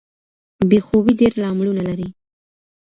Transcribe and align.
بې 0.69 0.79
خوبۍ 0.85 1.13
ډیر 1.19 1.33
لاملونه 1.43 1.81
لري. 1.89 2.07